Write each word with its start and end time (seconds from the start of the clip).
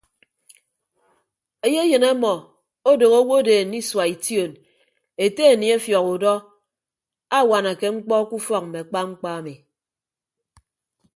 Eyeyịn 1.65 2.03
ọmọ 2.11 2.33
odooho 2.89 3.17
owodeen 3.23 3.69
isua 3.79 4.05
ition 4.13 4.51
ete 5.23 5.41
aniefiọk 5.53 6.07
udọ 6.13 6.33
awanake 7.37 7.87
mkpọ 7.95 8.15
ke 8.27 8.33
ufọk 8.39 8.63
mme 8.65 8.79
akpa 8.83 8.99
mkpa 9.09 9.29
ami. 9.37 9.53